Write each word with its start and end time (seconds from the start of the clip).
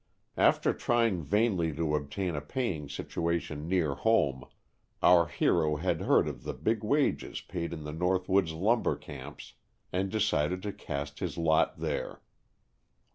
After 0.39 0.73
trying 0.73 1.21
vainly 1.21 1.71
to 1.75 1.93
obtain 1.95 2.35
a 2.35 2.41
paying 2.41 2.89
situation 2.89 3.67
near 3.69 3.93
home, 3.93 4.43
our 5.03 5.27
hero 5.27 5.75
had 5.75 6.01
heard 6.01 6.27
of 6.27 6.41
the 6.41 6.55
big 6.55 6.83
wages 6.83 7.39
paid 7.41 7.71
in 7.71 7.83
the 7.83 7.93
North 7.93 8.27
Wood's 8.27 8.53
lumber 8.53 8.95
camps 8.95 9.53
and 9.93 10.09
decided 10.09 10.63
to 10.63 10.73
cast 10.73 11.19
his 11.19 11.37
lot 11.37 11.77
there. 11.77 12.23